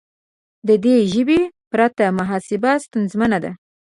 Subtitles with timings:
[0.67, 1.41] د دې ژبې
[1.71, 3.51] پرته محاسبه ستونزمنه ده.